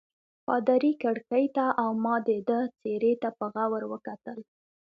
پادري 0.45 0.91
کړکۍ 1.03 1.45
ته 1.55 1.65
او 1.81 1.89
ما 2.03 2.15
د 2.27 2.29
ده 2.47 2.59
څېرې 2.79 3.13
ته 3.21 3.29
په 3.37 3.45
غور 3.53 3.83
وکتل. 3.93 4.39